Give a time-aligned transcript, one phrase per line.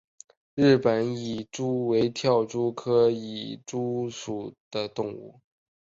[0.55, 5.39] 日本蚁蛛为跳蛛科蚁蛛属的动物。